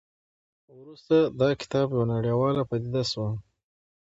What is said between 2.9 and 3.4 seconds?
شوه.